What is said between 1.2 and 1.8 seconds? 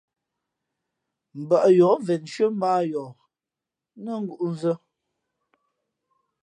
Mbᾱʼ